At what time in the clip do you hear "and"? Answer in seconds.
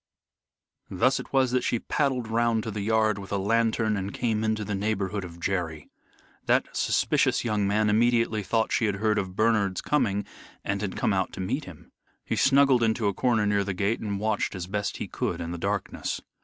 3.95-4.11, 10.65-10.81, 13.99-14.19